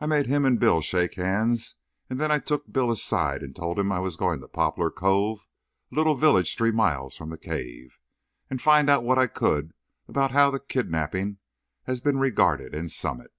I 0.00 0.06
made 0.06 0.28
him 0.28 0.46
and 0.46 0.58
Bill 0.58 0.80
shake 0.80 1.16
hands, 1.16 1.76
and 2.08 2.18
then 2.18 2.32
I 2.32 2.38
took 2.38 2.72
Bill 2.72 2.90
aside 2.90 3.42
and 3.42 3.54
told 3.54 3.78
him 3.78 3.92
I 3.92 3.98
was 3.98 4.16
going 4.16 4.40
to 4.40 4.48
Poplar 4.48 4.90
Cove, 4.90 5.46
a 5.92 5.94
little 5.94 6.14
village 6.14 6.56
three 6.56 6.70
miles 6.72 7.14
from 7.14 7.28
the 7.28 7.36
cave, 7.36 7.98
and 8.48 8.62
find 8.62 8.88
out 8.88 9.04
what 9.04 9.18
I 9.18 9.26
could 9.26 9.74
about 10.08 10.30
how 10.30 10.50
the 10.50 10.58
kidnapping 10.58 11.36
had 11.82 12.02
been 12.02 12.18
regarded 12.18 12.74
in 12.74 12.88
Summit. 12.88 13.34